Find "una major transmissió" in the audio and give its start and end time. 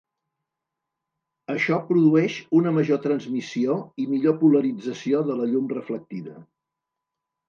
2.59-3.75